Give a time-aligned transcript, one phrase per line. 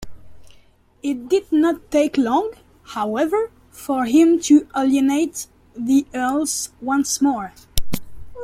[1.03, 7.53] It did not take long, however, for him to alienate the earls once more.